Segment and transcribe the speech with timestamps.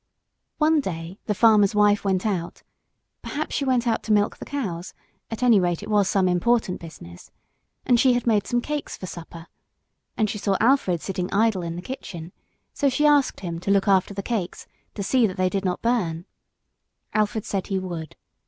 [0.57, 2.63] One day the farmer's wife went out
[3.21, 4.95] perhaps she went out to milk the cows;
[5.29, 7.29] at any rate it was some important business
[7.85, 9.45] and she had made some cakes for supper,
[10.17, 12.31] and she saw Alfred sitting idle in the kitchen,
[12.73, 15.83] so she asked him to look after the cakes, to see that they did not
[15.83, 16.25] burn.
[17.13, 18.15] Alfred said he would.